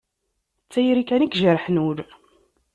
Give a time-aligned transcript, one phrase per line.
[0.65, 1.99] D tayri kan i ijerrḥen ul.